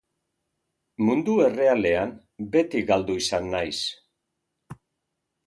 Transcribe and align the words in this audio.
Mundu 1.09 1.35
errealean 1.47 2.15
beti 2.57 2.83
galdu 2.89 3.19
izan 3.25 3.53
naiz. 3.53 3.79